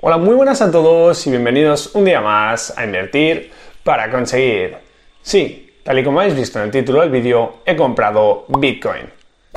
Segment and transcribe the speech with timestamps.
[0.00, 3.50] Hola, muy buenas a todos y bienvenidos un día más a Invertir
[3.82, 4.76] para conseguir.
[5.22, 9.10] Sí, tal y como habéis visto en el título del vídeo, he comprado Bitcoin.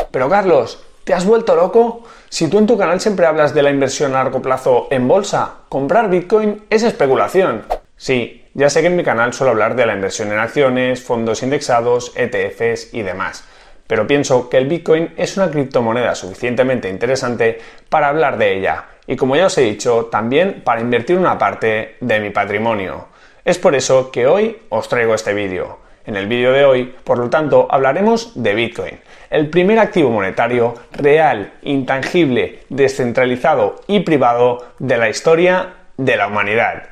[0.10, 2.06] Pero Carlos, ¿te has vuelto loco?
[2.28, 5.58] Si tú en tu canal siempre hablas de la inversión a largo plazo en bolsa,
[5.70, 7.64] comprar Bitcoin es especulación.
[7.96, 11.44] Sí, ya sé que en mi canal suelo hablar de la inversión en acciones, fondos
[11.44, 13.44] indexados, ETFs y demás
[13.88, 17.60] pero pienso que el Bitcoin es una criptomoneda suficientemente interesante
[17.90, 21.98] para hablar de ella y como ya os he dicho, también para invertir una parte
[22.00, 23.08] de mi patrimonio.
[23.44, 25.80] Es por eso que hoy os traigo este vídeo.
[26.06, 29.00] En el vídeo de hoy, por lo tanto, hablaremos de Bitcoin,
[29.30, 36.84] el primer activo monetario real, intangible, descentralizado y privado de la historia de la humanidad.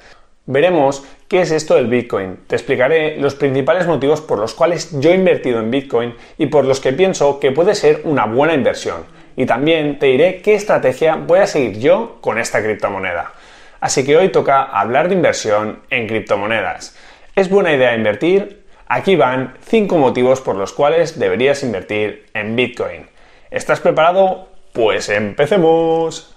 [0.51, 2.37] Veremos qué es esto del Bitcoin.
[2.47, 6.65] Te explicaré los principales motivos por los cuales yo he invertido en Bitcoin y por
[6.65, 9.03] los que pienso que puede ser una buena inversión.
[9.35, 13.31] Y también te diré qué estrategia voy a seguir yo con esta criptomoneda.
[13.79, 16.97] Así que hoy toca hablar de inversión en criptomonedas.
[17.35, 18.65] ¿Es buena idea invertir?
[18.87, 23.05] Aquí van 5 motivos por los cuales deberías invertir en Bitcoin.
[23.51, 24.49] ¿Estás preparado?
[24.73, 26.35] Pues empecemos.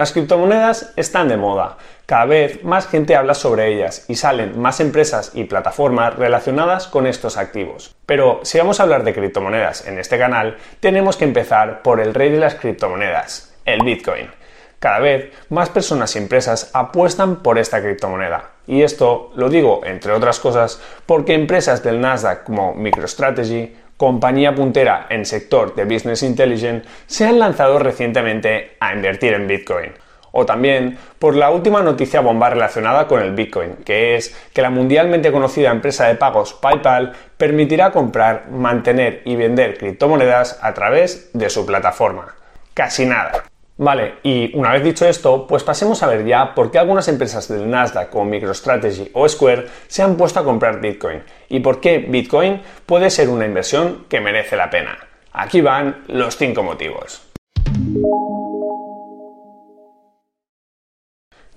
[0.00, 1.76] Las criptomonedas están de moda.
[2.06, 7.06] Cada vez más gente habla sobre ellas y salen más empresas y plataformas relacionadas con
[7.06, 7.94] estos activos.
[8.06, 12.14] Pero si vamos a hablar de criptomonedas en este canal, tenemos que empezar por el
[12.14, 14.30] rey de las criptomonedas, el Bitcoin.
[14.78, 18.52] Cada vez más personas y empresas apuestan por esta criptomoneda.
[18.66, 25.08] Y esto lo digo, entre otras cosas, porque empresas del Nasdaq como MicroStrategy, compañía puntera
[25.10, 29.92] en sector de Business Intelligence, se han lanzado recientemente a invertir en Bitcoin.
[30.32, 34.70] O también por la última noticia bomba relacionada con el Bitcoin, que es que la
[34.70, 41.50] mundialmente conocida empresa de pagos PayPal permitirá comprar, mantener y vender criptomonedas a través de
[41.50, 42.34] su plataforma.
[42.72, 43.49] Casi nada.
[43.82, 47.48] Vale, y una vez dicho esto, pues pasemos a ver ya por qué algunas empresas
[47.48, 51.96] del Nasdaq como MicroStrategy o Square se han puesto a comprar Bitcoin y por qué
[52.06, 54.98] Bitcoin puede ser una inversión que merece la pena.
[55.32, 57.26] Aquí van los cinco motivos.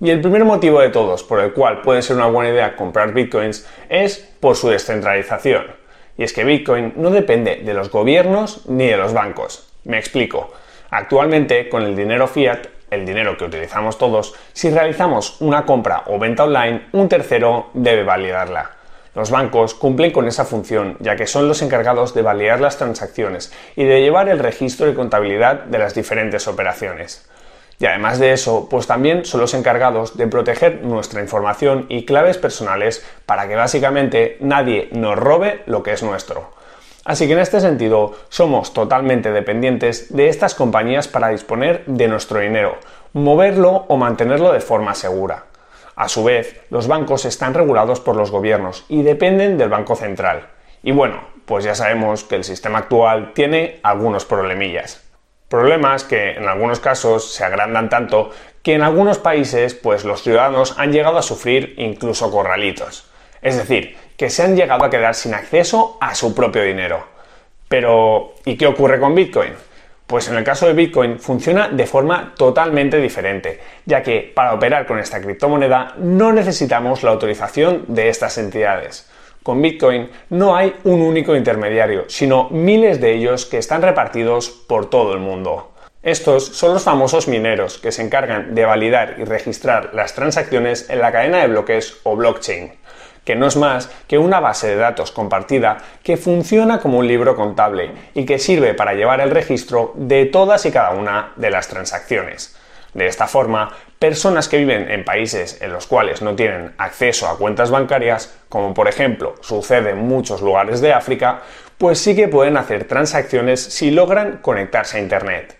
[0.00, 3.12] Y el primer motivo de todos por el cual puede ser una buena idea comprar
[3.12, 5.66] bitcoins es por su descentralización.
[6.16, 9.68] Y es que Bitcoin no depende de los gobiernos ni de los bancos.
[9.84, 10.50] Me explico.
[10.94, 16.20] Actualmente, con el dinero fiat, el dinero que utilizamos todos, si realizamos una compra o
[16.20, 18.70] venta online, un tercero debe validarla.
[19.16, 23.52] Los bancos cumplen con esa función, ya que son los encargados de validar las transacciones
[23.74, 27.28] y de llevar el registro y contabilidad de las diferentes operaciones.
[27.80, 32.38] Y además de eso, pues también son los encargados de proteger nuestra información y claves
[32.38, 36.53] personales para que básicamente nadie nos robe lo que es nuestro.
[37.04, 42.40] Así que en este sentido somos totalmente dependientes de estas compañías para disponer de nuestro
[42.40, 42.78] dinero,
[43.12, 45.44] moverlo o mantenerlo de forma segura.
[45.96, 50.48] A su vez, los bancos están regulados por los gobiernos y dependen del Banco Central.
[50.82, 55.04] Y bueno, pues ya sabemos que el sistema actual tiene algunos problemillas.
[55.48, 58.30] Problemas que en algunos casos se agrandan tanto
[58.62, 63.08] que en algunos países pues los ciudadanos han llegado a sufrir incluso corralitos.
[63.42, 67.06] Es decir, que se han llegado a quedar sin acceso a su propio dinero.
[67.68, 69.52] Pero, ¿y qué ocurre con Bitcoin?
[70.06, 74.86] Pues en el caso de Bitcoin funciona de forma totalmente diferente, ya que para operar
[74.86, 79.10] con esta criptomoneda no necesitamos la autorización de estas entidades.
[79.42, 84.90] Con Bitcoin no hay un único intermediario, sino miles de ellos que están repartidos por
[84.90, 85.72] todo el mundo.
[86.02, 91.00] Estos son los famosos mineros que se encargan de validar y registrar las transacciones en
[91.00, 92.72] la cadena de bloques o blockchain
[93.24, 97.36] que no es más que una base de datos compartida que funciona como un libro
[97.36, 101.68] contable y que sirve para llevar el registro de todas y cada una de las
[101.68, 102.56] transacciones.
[102.92, 107.36] De esta forma, personas que viven en países en los cuales no tienen acceso a
[107.36, 111.40] cuentas bancarias, como por ejemplo sucede en muchos lugares de África,
[111.76, 115.58] pues sí que pueden hacer transacciones si logran conectarse a Internet.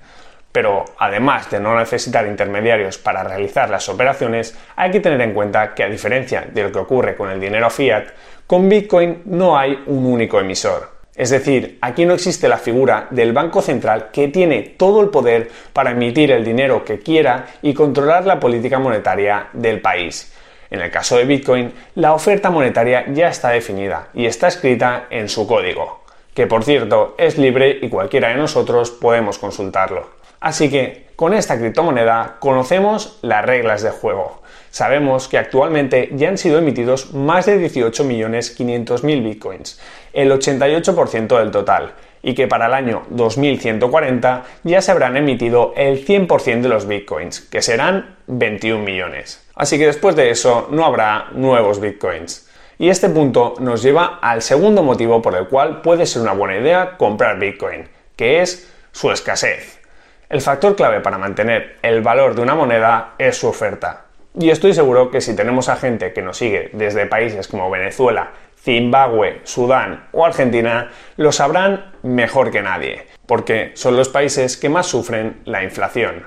[0.54, 5.74] Pero además de no necesitar intermediarios para realizar las operaciones, hay que tener en cuenta
[5.74, 8.04] que a diferencia de lo que ocurre con el dinero fiat,
[8.46, 10.90] con Bitcoin no hay un único emisor.
[11.12, 15.50] Es decir, aquí no existe la figura del Banco Central que tiene todo el poder
[15.72, 20.32] para emitir el dinero que quiera y controlar la política monetaria del país.
[20.70, 25.28] En el caso de Bitcoin, la oferta monetaria ya está definida y está escrita en
[25.28, 30.22] su código, que por cierto es libre y cualquiera de nosotros podemos consultarlo.
[30.44, 34.42] Así que, con esta criptomoneda conocemos las reglas de juego.
[34.68, 39.80] Sabemos que actualmente ya han sido emitidos más de 18.500.000 bitcoins,
[40.12, 46.06] el 88% del total, y que para el año 2140 ya se habrán emitido el
[46.06, 49.48] 100% de los bitcoins, que serán 21 millones.
[49.54, 52.50] Así que después de eso no habrá nuevos bitcoins.
[52.78, 56.58] Y este punto nos lleva al segundo motivo por el cual puede ser una buena
[56.58, 59.83] idea comprar bitcoin, que es su escasez.
[60.34, 64.06] El factor clave para mantener el valor de una moneda es su oferta.
[64.36, 68.32] Y estoy seguro que si tenemos a gente que nos sigue desde países como Venezuela,
[68.60, 74.88] Zimbabue, Sudán o Argentina lo sabrán mejor que nadie, porque son los países que más
[74.88, 76.26] sufren la inflación.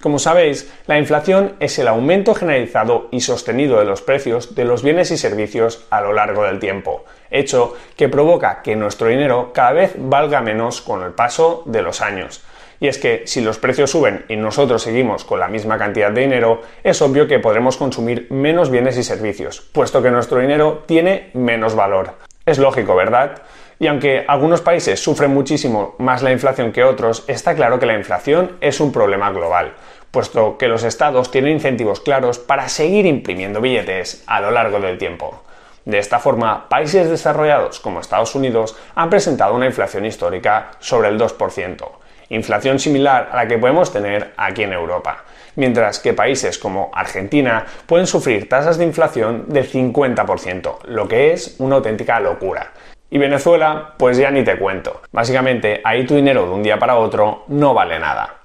[0.00, 4.82] Como sabéis, la inflación es el aumento generalizado y sostenido de los precios de los
[4.82, 9.72] bienes y servicios a lo largo del tiempo, hecho que provoca que nuestro dinero cada
[9.72, 12.42] vez valga menos con el paso de los años.
[12.82, 16.22] Y es que si los precios suben y nosotros seguimos con la misma cantidad de
[16.22, 21.30] dinero, es obvio que podremos consumir menos bienes y servicios, puesto que nuestro dinero tiene
[21.32, 22.14] menos valor.
[22.44, 23.42] Es lógico, ¿verdad?
[23.78, 27.96] Y aunque algunos países sufren muchísimo más la inflación que otros, está claro que la
[27.96, 29.74] inflación es un problema global,
[30.10, 34.98] puesto que los estados tienen incentivos claros para seguir imprimiendo billetes a lo largo del
[34.98, 35.44] tiempo.
[35.84, 41.18] De esta forma, países desarrollados como Estados Unidos han presentado una inflación histórica sobre el
[41.18, 42.01] 2%,
[42.34, 45.24] inflación similar a la que podemos tener aquí en Europa,
[45.56, 51.56] mientras que países como Argentina pueden sufrir tasas de inflación del 50%, lo que es
[51.58, 52.72] una auténtica locura.
[53.10, 55.02] Y Venezuela, pues ya ni te cuento.
[55.12, 58.36] Básicamente, ahí tu dinero de un día para otro no vale nada.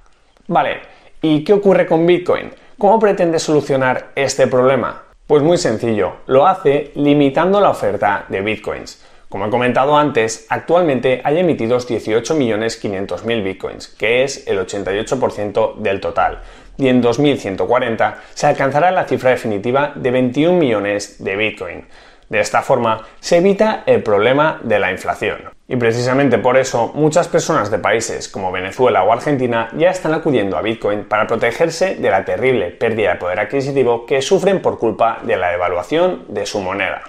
[0.48, 0.82] Vale,
[1.22, 2.52] ¿y qué ocurre con Bitcoin?
[2.78, 5.04] ¿Cómo pretende solucionar este problema?
[5.26, 9.04] Pues muy sencillo, lo hace limitando la oferta de Bitcoins.
[9.30, 16.40] Como he comentado antes, actualmente hay emitidos 18.500.000 bitcoins, que es el 88% del total,
[16.78, 21.86] y en 2140 se alcanzará la cifra definitiva de 21 millones de bitcoin.
[22.30, 25.40] De esta forma se evita el problema de la inflación.
[25.68, 30.58] Y precisamente por eso muchas personas de países como Venezuela o Argentina ya están acudiendo
[30.58, 35.20] a Bitcoin para protegerse de la terrible pérdida de poder adquisitivo que sufren por culpa
[35.24, 37.02] de la devaluación de su moneda.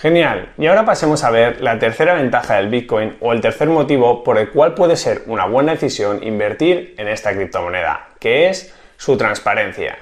[0.00, 4.22] Genial, y ahora pasemos a ver la tercera ventaja del Bitcoin o el tercer motivo
[4.22, 9.16] por el cual puede ser una buena decisión invertir en esta criptomoneda, que es su
[9.16, 9.98] transparencia.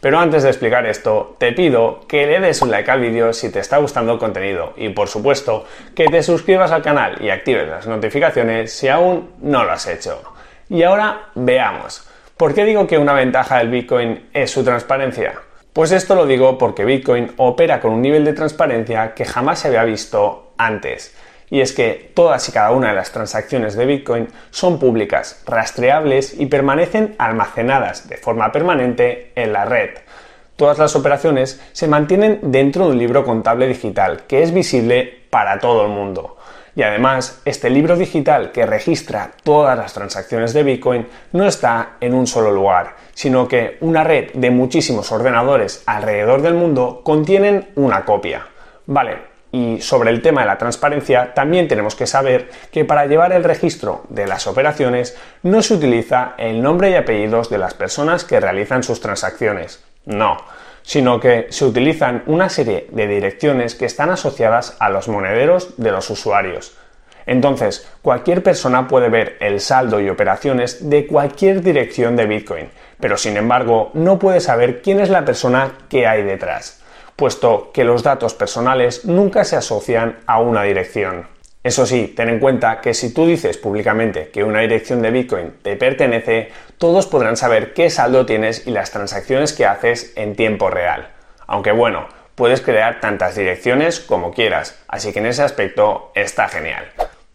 [0.00, 3.50] Pero antes de explicar esto, te pido que le des un like al vídeo si
[3.50, 7.68] te está gustando el contenido y por supuesto que te suscribas al canal y actives
[7.68, 10.22] las notificaciones si aún no lo has hecho.
[10.68, 15.34] Y ahora veamos, ¿por qué digo que una ventaja del Bitcoin es su transparencia?
[15.72, 19.68] Pues esto lo digo porque Bitcoin opera con un nivel de transparencia que jamás se
[19.68, 21.14] había visto antes.
[21.48, 26.38] Y es que todas y cada una de las transacciones de Bitcoin son públicas, rastreables
[26.38, 29.90] y permanecen almacenadas de forma permanente en la red.
[30.56, 35.60] Todas las operaciones se mantienen dentro de un libro contable digital que es visible para
[35.60, 36.36] todo el mundo.
[36.76, 42.14] Y además, este libro digital que registra todas las transacciones de Bitcoin no está en
[42.14, 48.04] un solo lugar, sino que una red de muchísimos ordenadores alrededor del mundo contienen una
[48.04, 48.46] copia.
[48.86, 53.32] Vale, y sobre el tema de la transparencia, también tenemos que saber que para llevar
[53.32, 58.24] el registro de las operaciones no se utiliza el nombre y apellidos de las personas
[58.24, 59.82] que realizan sus transacciones.
[60.06, 60.38] No,
[60.82, 65.90] sino que se utilizan una serie de direcciones que están asociadas a los monederos de
[65.90, 66.76] los usuarios.
[67.26, 73.16] Entonces, cualquier persona puede ver el saldo y operaciones de cualquier dirección de Bitcoin, pero
[73.16, 76.82] sin embargo no puede saber quién es la persona que hay detrás,
[77.16, 81.26] puesto que los datos personales nunca se asocian a una dirección.
[81.62, 85.52] Eso sí, ten en cuenta que si tú dices públicamente que una dirección de Bitcoin
[85.62, 86.48] te pertenece,
[86.78, 91.10] todos podrán saber qué saldo tienes y las transacciones que haces en tiempo real.
[91.46, 96.86] Aunque bueno, puedes crear tantas direcciones como quieras, así que en ese aspecto está genial.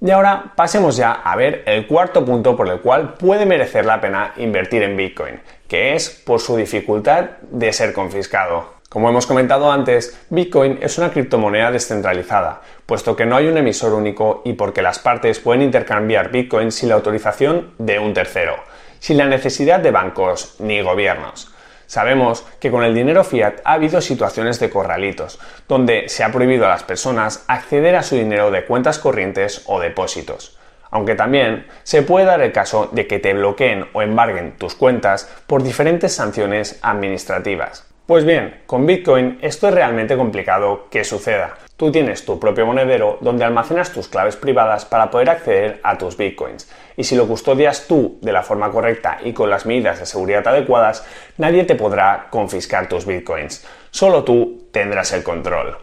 [0.02, 4.02] Y ahora pasemos ya a ver el cuarto punto por el cual puede merecer la
[4.02, 8.75] pena invertir en Bitcoin, que es por su dificultad de ser confiscado.
[8.90, 13.94] Como hemos comentado antes, Bitcoin es una criptomoneda descentralizada, puesto que no hay un emisor
[13.94, 18.56] único y porque las partes pueden intercambiar Bitcoin sin la autorización de un tercero,
[19.00, 21.52] sin la necesidad de bancos ni gobiernos.
[21.88, 26.66] Sabemos que con el dinero fiat ha habido situaciones de corralitos, donde se ha prohibido
[26.66, 30.58] a las personas acceder a su dinero de cuentas corrientes o depósitos.
[30.90, 35.30] Aunque también se puede dar el caso de que te bloqueen o embarguen tus cuentas
[35.48, 37.95] por diferentes sanciones administrativas.
[38.06, 41.56] Pues bien, con Bitcoin esto es realmente complicado que suceda.
[41.76, 46.16] Tú tienes tu propio monedero donde almacenas tus claves privadas para poder acceder a tus
[46.16, 46.72] bitcoins.
[46.96, 50.48] Y si lo custodias tú de la forma correcta y con las medidas de seguridad
[50.48, 51.04] adecuadas,
[51.40, 53.66] nadie te podrá confiscar tus bitcoins.
[53.90, 55.76] Solo tú tendrás el control.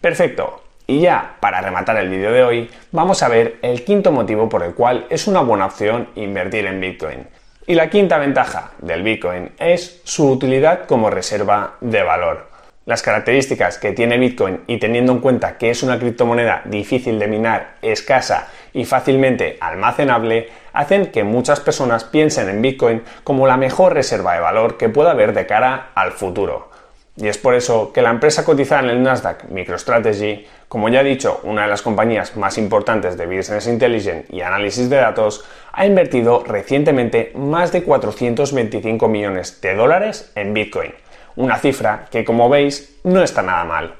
[0.00, 0.62] Perfecto.
[0.86, 4.62] Y ya, para rematar el vídeo de hoy, vamos a ver el quinto motivo por
[4.62, 7.26] el cual es una buena opción invertir en Bitcoin.
[7.68, 12.46] Y la quinta ventaja del Bitcoin es su utilidad como reserva de valor.
[12.84, 17.26] Las características que tiene Bitcoin y teniendo en cuenta que es una criptomoneda difícil de
[17.26, 23.94] minar, escasa y fácilmente almacenable, hacen que muchas personas piensen en Bitcoin como la mejor
[23.94, 26.70] reserva de valor que pueda haber de cara al futuro.
[27.16, 31.04] Y es por eso que la empresa cotizada en el Nasdaq MicroStrategy, como ya he
[31.04, 35.86] dicho, una de las compañías más importantes de Business Intelligence y análisis de datos, ha
[35.86, 40.92] invertido recientemente más de 425 millones de dólares en Bitcoin
[41.36, 43.94] una cifra que como veis no está nada mal.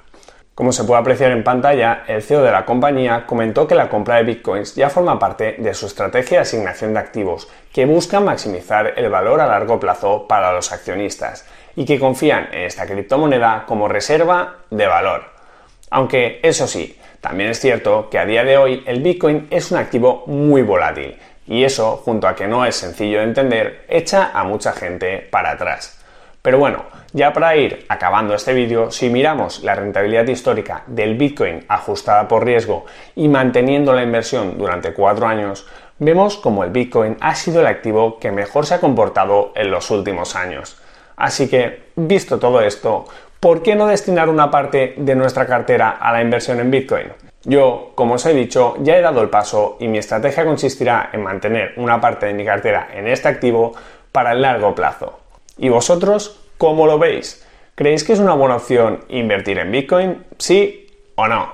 [0.56, 4.16] Como se puede apreciar en pantalla, el CEO de la compañía comentó que la compra
[4.16, 8.94] de bitcoins ya forma parte de su estrategia de asignación de activos, que busca maximizar
[8.96, 11.46] el valor a largo plazo para los accionistas
[11.76, 15.24] y que confían en esta criptomoneda como reserva de valor.
[15.90, 19.76] Aunque eso sí, también es cierto que a día de hoy el bitcoin es un
[19.76, 24.42] activo muy volátil y eso, junto a que no es sencillo de entender, echa a
[24.44, 26.02] mucha gente para atrás.
[26.40, 26.84] Pero bueno,
[27.16, 32.44] ya para ir acabando este vídeo, si miramos la rentabilidad histórica del Bitcoin ajustada por
[32.44, 35.66] riesgo y manteniendo la inversión durante cuatro años,
[35.98, 39.90] vemos como el Bitcoin ha sido el activo que mejor se ha comportado en los
[39.90, 40.76] últimos años.
[41.16, 43.06] Así que, visto todo esto,
[43.40, 47.06] ¿por qué no destinar una parte de nuestra cartera a la inversión en Bitcoin?
[47.44, 51.22] Yo, como os he dicho, ya he dado el paso y mi estrategia consistirá en
[51.22, 53.72] mantener una parte de mi cartera en este activo
[54.12, 55.20] para el largo plazo.
[55.56, 57.46] ¿Y vosotros cómo lo veis?
[57.74, 60.24] ¿Creéis que es una buena opción invertir en Bitcoin?
[60.38, 61.52] ¿Sí o no?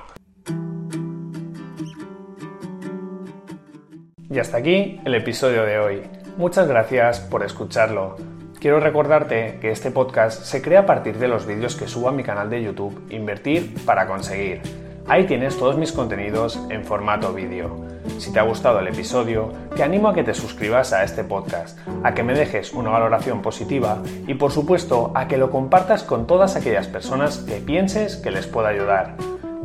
[4.29, 6.01] Y hasta aquí el episodio de hoy.
[6.37, 8.15] Muchas gracias por escucharlo.
[8.59, 12.13] Quiero recordarte que este podcast se crea a partir de los vídeos que subo a
[12.13, 14.82] mi canal de YouTube Invertir para conseguir.
[15.07, 17.75] Ahí tienes todos mis contenidos en formato vídeo.
[18.19, 21.77] Si te ha gustado el episodio, te animo a que te suscribas a este podcast,
[22.03, 26.25] a que me dejes una valoración positiva y por supuesto a que lo compartas con
[26.27, 29.15] todas aquellas personas que pienses que les pueda ayudar.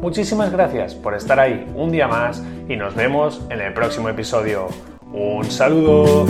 [0.01, 4.69] Muchísimas gracias por estar ahí un día más y nos vemos en el próximo episodio.
[5.13, 6.27] Un saludo.